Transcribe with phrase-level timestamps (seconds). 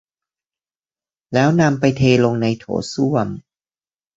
[1.33, 3.27] แล้วนำไปเทลงในโถส้วม